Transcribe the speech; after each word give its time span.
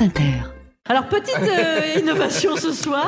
France 0.00 0.08
Inter. 0.08 0.32
Alors, 0.88 1.06
petite 1.08 1.36
euh, 1.38 2.00
innovation 2.00 2.56
ce 2.56 2.72
soir. 2.72 3.06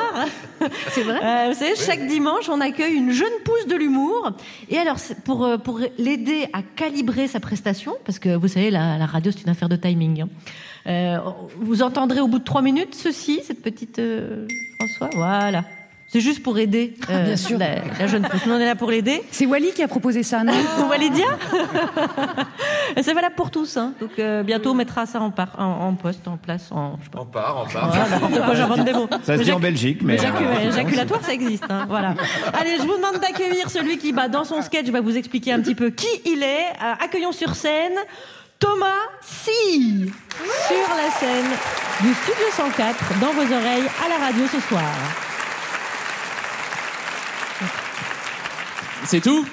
C'est 0.91 1.01
vrai 1.01 1.19
Euh, 1.23 1.47
vous 1.49 1.57
savez, 1.59 1.75
chaque 1.75 2.05
dimanche, 2.07 2.47
on 2.49 2.61
accueille 2.61 2.93
une 2.93 3.11
jeune 3.11 3.33
pousse 3.43 3.65
de 3.67 3.75
l'humour. 3.75 4.31
Et 4.69 4.77
alors, 4.77 4.97
pour, 5.25 5.43
euh, 5.43 5.57
pour 5.57 5.79
l'aider 5.97 6.47
à 6.53 6.61
calibrer 6.61 7.27
sa 7.27 7.39
prestation, 7.39 7.95
parce 8.05 8.19
que 8.19 8.35
vous 8.35 8.47
savez, 8.47 8.69
la, 8.69 8.97
la 8.99 9.05
radio, 9.07 9.31
c'est 9.31 9.41
une 9.43 9.49
affaire 9.49 9.69
de 9.69 9.75
timing. 9.75 10.21
hein. 10.21 10.29
Euh, 10.85 11.17
vous 11.57 11.81
entendrez 11.81 12.19
au 12.21 12.27
bout 12.27 12.39
de 12.39 12.43
trois 12.43 12.61
minutes 12.61 12.93
ceci, 12.95 13.41
cette 13.45 13.61
petite 13.63 13.97
euh, 13.99 14.47
François? 14.77 15.09
Voilà. 15.15 15.63
C'est 16.09 16.19
juste 16.21 16.43
pour 16.43 16.59
aider 16.59 16.93
euh, 17.09 17.13
Ah, 17.15 17.23
bien 17.23 17.37
sûr. 17.37 17.57
La, 17.57 17.83
la 17.99 18.05
jeune 18.05 18.21
pousse. 18.21 18.45
Nous, 18.45 18.53
on 18.53 18.59
est 18.59 18.65
là 18.65 18.75
pour 18.75 18.91
l'aider. 18.91 19.23
C'est 19.31 19.47
Wally 19.47 19.71
qui 19.71 19.81
a 19.81 19.87
proposé 19.87 20.21
ça, 20.21 20.43
non? 20.43 20.53
Walidia? 20.89 21.25
C'est 23.03 23.13
valable 23.13 23.35
pour 23.35 23.51
tous. 23.51 23.77
Hein. 23.77 23.93
Donc, 23.99 24.11
euh, 24.17 24.43
bientôt, 24.43 24.71
on 24.71 24.73
mettra 24.73 25.05
ça 25.05 25.19
en, 25.19 25.29
par, 25.29 25.49
en, 25.59 25.87
en 25.89 25.93
poste, 25.93 26.27
en 26.27 26.37
place, 26.37 26.71
en. 26.71 26.97
Je 26.99 27.03
sais 27.05 27.09
pas. 27.11 27.19
On 27.21 27.25
part, 27.25 27.63
on 27.67 27.71
part. 27.71 27.89
Voilà, 27.89 28.45
quoi, 28.45 28.55
j'invente 28.55 28.85
des 28.85 28.93
mots. 28.93 29.07
Ça 29.23 29.37
se 29.37 29.43
dit 29.43 29.51
en 29.51 29.59
Belgique, 29.59 29.99
mais. 30.01 30.15
Éjacu- 30.15 30.43
euh, 30.45 30.69
éjaculatoire, 30.69 31.19
ça 31.23 31.33
existe. 31.33 31.65
hein, 31.69 31.85
voilà. 31.87 32.15
Allez, 32.59 32.77
je 32.77 32.83
vous 32.83 32.95
demande 32.95 33.19
d'accueillir 33.21 33.69
celui 33.69 33.97
qui, 33.97 34.13
bah, 34.13 34.27
dans 34.29 34.43
son 34.45 34.61
sketch, 34.61 34.87
va 34.87 35.01
vous 35.01 35.15
expliquer 35.17 35.51
un 35.53 35.59
petit 35.61 35.75
peu 35.75 35.89
qui 35.89 36.07
il 36.25 36.41
est. 36.43 36.69
Euh, 36.83 36.93
accueillons 37.03 37.31
sur 37.33 37.53
scène 37.55 37.93
Thomas 38.59 38.87
Si 39.21 40.05
sur 40.67 40.95
la 40.95 41.11
scène 41.19 41.45
du 42.01 42.13
Studio 42.13 42.45
104 42.55 43.19
dans 43.19 43.33
vos 43.33 43.41
oreilles 43.53 43.83
à 44.05 44.09
la 44.17 44.25
radio 44.25 44.45
ce 44.51 44.59
soir. 44.61 44.81
C'est 49.05 49.19
tout? 49.21 49.45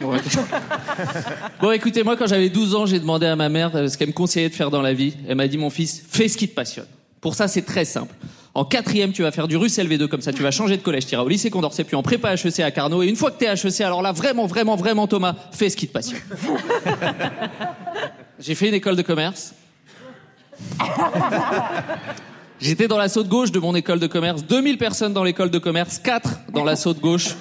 Bon, 0.00 0.12
ouais. 0.12 0.18
Bon, 1.60 1.70
écoutez, 1.72 2.02
moi, 2.02 2.16
quand 2.16 2.26
j'avais 2.26 2.48
12 2.48 2.74
ans, 2.74 2.86
j'ai 2.86 3.00
demandé 3.00 3.26
à 3.26 3.36
ma 3.36 3.48
mère 3.48 3.72
ce 3.72 3.96
qu'elle 3.96 4.08
me 4.08 4.12
conseillait 4.12 4.48
de 4.48 4.54
faire 4.54 4.70
dans 4.70 4.82
la 4.82 4.92
vie. 4.92 5.14
Elle 5.28 5.36
m'a 5.36 5.48
dit, 5.48 5.58
mon 5.58 5.70
fils, 5.70 6.04
fais 6.08 6.28
ce 6.28 6.36
qui 6.36 6.48
te 6.48 6.54
passionne. 6.54 6.86
Pour 7.20 7.34
ça, 7.34 7.48
c'est 7.48 7.62
très 7.62 7.84
simple. 7.84 8.14
En 8.54 8.64
quatrième, 8.64 9.12
tu 9.12 9.22
vas 9.22 9.30
faire 9.30 9.46
du 9.46 9.56
russe 9.56 9.78
LV2, 9.78 10.08
comme 10.08 10.20
ça, 10.20 10.32
tu 10.32 10.42
vas 10.42 10.50
changer 10.50 10.76
de 10.76 10.82
collège, 10.82 11.06
tu 11.06 11.12
iras 11.12 11.22
au 11.22 11.28
lycée 11.28 11.50
Condorcet, 11.50 11.84
puis 11.84 11.96
en 11.96 12.02
prépa 12.02 12.34
HEC 12.34 12.60
à 12.60 12.70
Carnot. 12.70 13.02
Et 13.02 13.06
une 13.06 13.16
fois 13.16 13.30
que 13.30 13.38
t'es 13.38 13.46
HEC, 13.46 13.82
alors 13.82 14.02
là, 14.02 14.12
vraiment, 14.12 14.46
vraiment, 14.46 14.76
vraiment, 14.76 15.06
Thomas, 15.06 15.34
fais 15.52 15.70
ce 15.70 15.76
qui 15.76 15.86
te 15.86 15.92
passionne. 15.92 16.20
J'ai 18.40 18.54
fait 18.54 18.68
une 18.68 18.74
école 18.74 18.96
de 18.96 19.02
commerce. 19.02 19.54
J'étais 22.60 22.88
dans 22.88 22.98
l'assaut 22.98 23.22
de 23.22 23.28
gauche 23.28 23.52
de 23.52 23.60
mon 23.60 23.74
école 23.76 24.00
de 24.00 24.08
commerce. 24.08 24.44
2000 24.44 24.78
personnes 24.78 25.12
dans 25.12 25.22
l'école 25.22 25.50
de 25.50 25.58
commerce, 25.58 25.98
4 25.98 26.28
dans 26.52 26.64
l'assaut 26.64 26.94
de 26.94 27.00
gauche. 27.00 27.36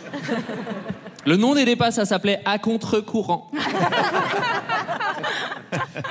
Le 1.28 1.36
nom 1.36 1.54
n'aidait 1.56 1.76
pas, 1.76 1.92
ça 1.92 2.06
s'appelait 2.06 2.40
À 2.46 2.58
contre-courant. 2.58 3.52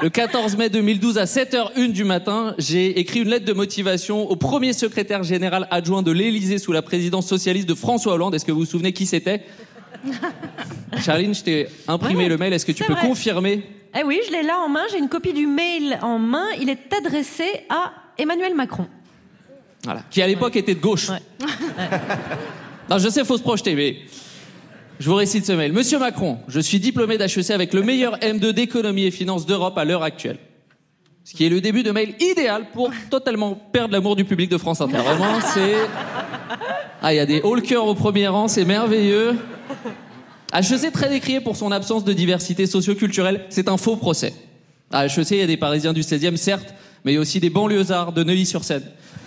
Le 0.03 0.11
14 0.11 0.59
mai 0.59 0.69
2012 0.69 1.17
à 1.17 1.25
7h01 1.25 1.91
du 1.91 2.05
matin, 2.05 2.55
j'ai 2.59 3.00
écrit 3.00 3.20
une 3.20 3.31
lettre 3.31 3.47
de 3.47 3.55
motivation 3.55 4.31
au 4.31 4.37
premier 4.37 4.75
secrétaire 4.75 5.22
général 5.22 5.69
adjoint 5.70 6.03
de 6.03 6.11
l'Élysée 6.12 6.59
sous 6.59 6.70
la 6.72 6.83
présidence 6.83 7.27
socialiste 7.27 7.67
de 7.67 7.75
François 7.75 8.12
Hollande. 8.12 8.34
Est-ce 8.34 8.44
que 8.44 8.53
vous 8.53 8.59
vous 8.61 8.67
souvenez 8.67 8.92
qui 8.92 9.06
c'était? 9.06 9.41
Charline, 11.03 11.34
je 11.34 11.42
t'ai 11.42 11.69
imprimé 11.89 12.25
Ouais, 12.25 12.28
le 12.28 12.37
mail. 12.37 12.53
Est-ce 12.53 12.67
que 12.67 12.72
tu 12.72 12.84
peux 12.84 12.92
vrai. 12.92 13.06
confirmer? 13.06 13.67
Eh 13.98 14.05
oui, 14.05 14.20
je 14.27 14.33
l'ai 14.33 14.42
là 14.42 14.59
en 14.59 14.69
main. 14.69 14.83
J'ai 14.92 14.98
une 14.98 15.09
copie 15.09 15.33
du 15.33 15.47
mail 15.47 15.98
en 16.03 16.19
main. 16.19 16.44
Il 16.61 16.69
est 16.69 16.92
adressé 16.94 17.44
à 17.70 17.91
Emmanuel 18.19 18.55
Macron. 18.55 18.87
Voilà. 19.83 20.03
Qui 20.11 20.20
à 20.20 20.27
l'époque 20.27 20.56
était 20.56 20.75
de 20.75 20.81
gauche. 20.81 21.09
Ouais. 21.09 21.22
Non, 22.89 22.98
je 22.98 23.09
sais, 23.09 23.25
faut 23.25 23.37
se 23.37 23.42
projeter, 23.42 23.75
mais 23.75 23.97
je 24.98 25.08
vous 25.11 25.16
récite 25.16 25.47
ce 25.47 25.52
mail. 25.52 25.72
Monsieur 25.72 25.98
Macron, 25.98 26.39
je 26.48 26.61
suis 26.61 26.80
diplômé 26.80 27.19
d'HEC 27.19 27.50
avec 27.50 27.75
le 27.75 27.83
meilleur 27.83 28.19
M2 28.19 28.52
d'économie 28.52 29.05
et 29.05 29.11
finances 29.11 29.47
d'Europe 29.47 29.77
à 29.78 29.84
l'heure 29.84 30.03
actuelle. 30.03 30.38
Ce 31.25 31.34
qui 31.34 31.44
est 31.44 31.48
le 31.48 31.61
début 31.61 31.83
de 31.83 31.91
mail 31.91 32.14
idéal 32.20 32.66
pour 32.72 32.91
totalement 33.11 33.55
perdre 33.55 33.92
l'amour 33.92 34.14
du 34.14 34.25
public 34.25 34.48
de 34.48 34.58
France 34.58 34.80
Inter. 34.80 34.98
C'est... 35.53 35.75
Ah, 37.03 37.12
il 37.12 37.16
y 37.16 37.20
a 37.20 37.27
des 37.27 37.41
haut 37.42 37.56
au 37.56 37.94
premier 37.94 38.28
rang, 38.28 38.48
c'est 38.48 38.64
merveilleux. 38.64 39.36
HEC 40.55 40.93
très 40.93 41.09
décrié 41.09 41.41
pour 41.41 41.56
son 41.56 41.72
absence 41.72 42.04
de 42.04 42.12
diversité 42.12 42.66
socio-culturelle, 42.66 43.44
c'est 43.49 43.69
un 43.69 43.76
faux 43.76 43.97
procès. 43.97 44.32
À 44.93 45.06
HEC, 45.06 45.32
il 45.32 45.38
y 45.38 45.43
a 45.43 45.47
des 45.47 45.56
Parisiens 45.56 45.93
du 45.93 46.03
16e, 46.03 46.37
certes, 46.37 46.72
mais 47.06 47.12
il 47.12 47.15
y 47.15 47.19
a 47.19 47.21
aussi 47.21 47.39
des 47.39 47.50
banlieusards 47.50 48.12
de 48.12 48.25
Neuilly-sur-Seine 48.25 48.83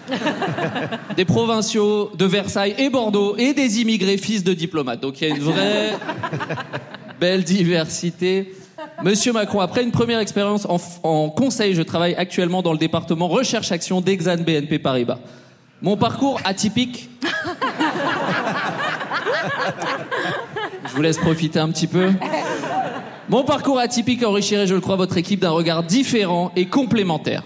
des 1.16 1.24
provinciaux 1.24 2.12
de 2.18 2.26
Versailles 2.26 2.76
et 2.78 2.90
Bordeaux 2.90 3.38
et 3.38 3.54
des 3.54 3.80
immigrés 3.80 4.18
fils 4.18 4.44
de 4.44 4.54
diplomates. 4.54 5.00
Donc 5.00 5.22
il 5.22 5.28
y 5.30 5.32
a 5.32 5.36
une 5.36 5.42
vraie 5.42 5.94
belle 7.22 7.44
diversité. 7.44 8.54
Monsieur 9.04 9.32
Macron, 9.32 9.62
après 9.62 9.84
une 9.84 9.92
première 9.92 10.20
expérience 10.20 10.66
en, 10.66 10.78
en 11.04 11.30
conseil, 11.30 11.74
je 11.74 11.82
travaille 11.82 12.16
actuellement 12.16 12.62
dans 12.62 12.74
le 12.74 12.80
département 12.80 13.28
Recherche 13.28 13.72
Action 13.72 14.02
d'Exane 14.02 14.44
BNP 14.44 14.80
Paribas. 14.80 15.20
Mon 15.82 15.96
parcours 15.96 16.42
atypique. 16.44 17.10
Je 20.86 20.96
vous 20.96 21.02
laisse 21.02 21.18
profiter 21.18 21.60
un 21.60 21.70
petit 21.70 21.88
peu. 21.88 22.10
Mon 23.30 23.44
parcours 23.44 23.80
atypique 23.80 24.24
enrichirait, 24.24 24.68
je 24.68 24.74
le 24.74 24.82
crois, 24.82 24.98
votre 24.98 25.18
équipe 25.18 25.40
d'un 25.40 25.52
regard 25.52 25.84
différent 25.84 26.52
et 26.58 26.66
complémentaire. 26.66 27.44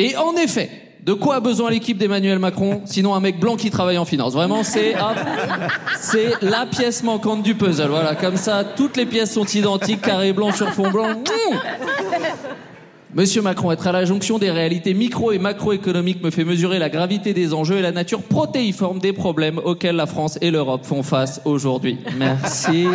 Et 0.00 0.16
en 0.16 0.36
effet, 0.36 0.70
de 1.04 1.12
quoi 1.12 1.36
a 1.36 1.40
besoin 1.40 1.70
l'équipe 1.70 1.98
d'Emmanuel 1.98 2.38
Macron, 2.38 2.82
sinon 2.84 3.14
un 3.14 3.20
mec 3.20 3.40
blanc 3.40 3.56
qui 3.56 3.70
travaille 3.70 3.98
en 3.98 4.04
finance? 4.04 4.32
Vraiment, 4.32 4.62
c'est 4.62 4.94
c'est 5.98 6.32
la 6.40 6.66
pièce 6.66 7.02
manquante 7.02 7.42
du 7.42 7.56
puzzle. 7.56 7.88
Voilà, 7.88 8.14
comme 8.14 8.36
ça, 8.36 8.62
toutes 8.62 8.96
les 8.96 9.06
pièces 9.06 9.32
sont 9.32 9.46
identiques, 9.46 10.02
carré 10.02 10.32
blanc 10.32 10.52
sur 10.52 10.72
fond 10.72 10.90
blanc. 10.90 11.08
Mouh 11.08 11.56
Monsieur 13.14 13.40
Macron, 13.40 13.72
être 13.72 13.86
à 13.86 13.92
la 13.92 14.04
jonction 14.04 14.38
des 14.38 14.50
réalités 14.50 14.92
micro 14.92 15.32
et 15.32 15.38
macroéconomiques 15.38 16.22
me 16.22 16.30
fait 16.30 16.44
mesurer 16.44 16.78
la 16.78 16.90
gravité 16.90 17.32
des 17.32 17.54
enjeux 17.54 17.78
et 17.78 17.82
la 17.82 17.90
nature 17.90 18.22
protéiforme 18.22 18.98
des 18.98 19.14
problèmes 19.14 19.58
auxquels 19.64 19.96
la 19.96 20.06
France 20.06 20.38
et 20.42 20.50
l'Europe 20.50 20.84
font 20.84 21.02
face 21.02 21.40
aujourd'hui. 21.46 21.98
Merci. 22.18 22.86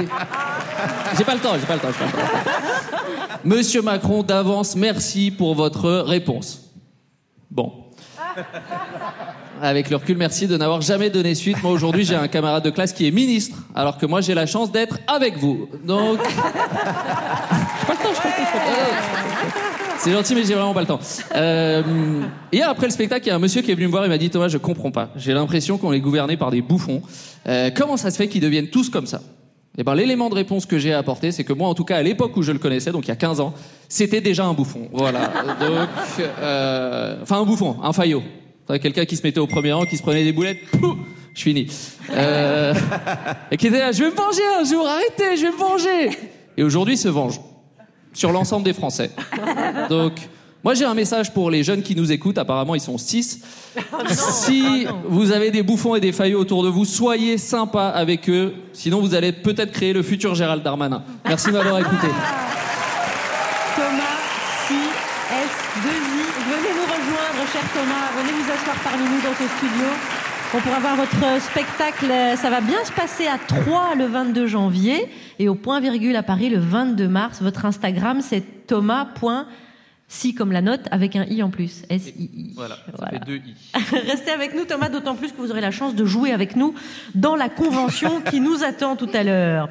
J'ai 1.18 1.24
pas 1.24 1.34
le 1.34 1.40
temps, 1.42 1.56
j'ai 1.60 1.66
pas 1.66 1.74
le 1.74 1.80
temps, 1.80 1.88
pas 1.88 2.06
le 2.06 2.12
temps. 2.12 3.00
Monsieur 3.44 3.82
Macron, 3.82 4.22
d'avance, 4.22 4.76
merci 4.76 5.32
pour 5.32 5.56
votre 5.56 5.90
réponse. 5.90 6.63
Bon. 7.54 7.72
Avec 9.62 9.92
le 9.92 9.98
recul, 9.98 10.18
merci 10.18 10.48
de 10.48 10.58
n'avoir 10.58 10.82
jamais 10.82 11.12
donné 11.12 11.36
suite. 11.36 11.62
Moi, 11.62 11.72
aujourd'hui, 11.72 12.04
j'ai 12.04 12.16
un 12.16 12.28
camarade 12.28 12.64
de 12.64 12.72
classe 12.72 12.94
qui 12.94 13.08
est 13.08 13.12
ministre, 13.12 13.60
alors 13.76 14.00
que 14.00 14.08
moi, 14.08 14.22
j'ai 14.22 14.34
la 14.34 14.48
chance 14.48 14.72
d'être 14.72 14.98
avec 15.06 15.38
vous. 15.38 15.70
Donc. 15.86 16.18
C'est 20.00 20.12
gentil, 20.12 20.34
mais 20.34 20.44
j'ai 20.44 20.56
vraiment 20.56 20.74
pas 20.74 20.82
le 20.82 20.88
temps. 20.88 21.00
Euh, 21.36 21.84
hier, 22.52 22.68
après 22.68 22.88
le 22.88 22.92
spectacle, 22.92 23.26
il 23.28 23.30
y 23.30 23.32
a 23.32 23.36
un 23.36 23.40
monsieur 23.40 23.62
qui 23.62 23.72
est 23.72 23.76
venu 23.76 23.86
me 23.86 23.92
voir 23.92 24.04
et 24.04 24.10
m'a 24.10 24.18
dit 24.18 24.32
Thomas, 24.32 24.48
je 24.48 24.58
comprends 24.58 24.92
pas. 24.92 25.12
J'ai 25.16 25.34
l'impression 25.34 25.78
qu'on 25.78 25.94
est 25.94 26.02
gouverné 26.02 26.36
par 26.36 26.50
des 26.50 26.64
bouffons. 26.64 27.04
Euh, 27.48 27.70
comment 27.74 27.98
ça 27.98 28.10
se 28.10 28.18
fait 28.18 28.28
qu'ils 28.28 28.42
deviennent 28.42 28.70
tous 28.70 28.90
comme 28.90 29.06
ça? 29.06 29.22
Eh 29.78 29.84
ben, 29.84 29.96
l'élément 29.96 30.30
de 30.30 30.36
réponse 30.36 30.68
que 30.68 30.78
j'ai 30.78 30.94
à 30.94 31.00
apporter, 31.00 31.32
c'est 31.32 31.44
que 31.44 31.54
moi, 31.54 31.68
en 31.68 31.74
tout 31.74 31.84
cas, 31.84 31.98
à 31.98 32.04
l'époque 32.04 32.38
où 32.38 32.44
je 32.44 32.52
le 32.52 32.60
connaissais, 32.60 32.92
donc 32.92 33.06
il 33.06 33.08
y 33.08 33.12
a 33.12 33.16
15 33.16 33.40
ans, 33.40 33.54
c'était 33.90 34.22
déjà 34.22 34.46
un 34.46 34.54
bouffon. 34.54 34.88
Voilà. 34.92 35.32
Donc, 35.60 35.90
euh, 36.20 37.18
enfin, 37.24 37.42
un 37.42 37.46
bouffon, 37.46 37.78
un 37.82 37.92
faillot. 37.92 38.22
Quelqu'un 38.82 39.06
qui 39.06 39.18
se 39.18 39.24
mettait 39.24 39.40
au 39.40 39.48
premier 39.48 39.74
rang, 39.74 39.86
qui 39.86 39.98
se 39.98 40.04
prenait 40.04 40.24
des 40.24 40.32
boulettes. 40.32 40.60
Pouh, 40.80 40.96
je 41.34 41.42
finis. 41.42 41.68
Euh, 42.12 42.74
et 43.52 43.58
qui 43.58 43.68
était 43.68 43.80
là, 43.80 43.92
je 43.92 44.04
vais 44.04 44.12
me 44.12 44.16
venger 44.16 44.42
un 44.60 44.64
jour, 44.64 44.88
arrêtez, 44.88 45.38
je 45.38 45.42
vais 45.42 45.52
me 45.52 45.58
venger. 45.58 46.18
Et 46.56 46.64
aujourd'hui, 46.64 46.96
se 46.96 47.08
venge 47.08 47.42
sur 48.14 48.32
l'ensemble 48.32 48.64
des 48.64 48.74
Français. 48.74 49.10
Donc, 49.90 50.14
moi 50.64 50.74
j'ai 50.74 50.86
un 50.86 50.94
message 50.94 51.34
pour 51.34 51.52
les 51.52 51.64
jeunes 51.64 51.82
qui 51.82 51.96
nous 51.96 52.12
écoutent, 52.12 52.38
apparemment 52.38 52.76
ils 52.76 52.82
sont 52.82 52.98
six. 52.98 53.42
si 54.10 54.88
vous 55.06 55.32
avez 55.32 55.52
des 55.52 55.64
bouffons 55.64 55.96
et 55.96 56.00
des 56.00 56.12
faillots 56.12 56.40
autour 56.40 56.64
de 56.64 56.70
vous, 56.70 56.86
soyez 56.86 57.38
sympa 57.38 57.88
avec 57.88 58.30
eux, 58.30 58.54
sinon 58.72 59.02
vous 59.02 59.14
allez 59.14 59.32
peut-être 59.32 59.72
créer 59.72 59.94
le 59.94 60.04
futur 60.04 60.36
Gérald 60.36 60.64
Darmanin. 60.64 61.04
Merci 61.26 61.48
de 61.48 61.54
m'avoir 61.54 61.80
écouté. 61.80 62.08
Thomas 63.76 64.18
Si 64.68 64.74
S2I. 64.74 66.24
Venez 66.46 66.74
nous 66.76 66.86
rejoindre, 66.86 67.52
cher 67.52 67.64
Thomas. 67.74 68.12
Venez 68.22 68.32
vous 68.32 68.52
asseoir 68.52 68.76
parmi 68.84 69.04
nous 69.04 69.22
dans 69.22 69.34
ce 69.34 69.48
studio. 69.58 69.88
On 70.56 70.60
pourra 70.60 70.80
voir 70.80 70.96
votre 70.96 71.42
spectacle. 71.42 72.14
Ça 72.38 72.52
va 72.52 72.62
bien 72.62 72.86
se 72.86 72.92
passer 72.92 73.26
à 73.26 73.40
Troyes 73.40 73.96
le 73.98 74.06
22 74.06 74.46
janvier 74.46 75.10
et 75.40 75.50
au 75.50 75.56
point 75.56 75.80
virgule 75.80 76.16
à 76.16 76.22
Paris 76.22 76.50
le 76.50 76.60
22 76.60 77.08
mars. 77.08 77.42
Votre 77.42 77.66
Instagram, 77.66 78.20
c'est 78.22 78.68
thomas.si 80.14 80.34
comme 80.36 80.52
la 80.52 80.62
note 80.62 80.82
avec 80.92 81.16
un 81.16 81.26
i 81.26 81.42
en 81.44 81.50
plus. 81.50 81.84
S-I-I. 81.90 82.54
Voilà, 82.56 82.76
ça 82.76 82.92
Voilà. 82.98 83.20
fait 83.20 83.26
deux 83.26 83.38
i. 83.38 83.56
Restez 84.08 84.32
avec 84.32 84.56
nous, 84.56 84.66
Thomas, 84.66 84.90
d'autant 84.90 85.16
plus 85.16 85.32
que 85.32 85.38
vous 85.38 85.52
aurez 85.52 85.62
la 85.62 85.72
chance 85.72 85.96
de 85.96 86.06
jouer 86.06 86.32
avec 86.32 86.56
nous 86.56 86.74
dans 87.16 87.36
la 87.36 87.50
convention 87.50 88.22
qui 88.22 88.40
nous 88.40 88.64
attend 88.64 88.96
tout 88.96 89.10
à 89.14 89.24
l'heure. 89.24 89.70